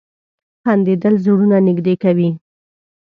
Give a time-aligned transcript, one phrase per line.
[0.63, 2.29] •خندېدل زړونه نږدې کوي.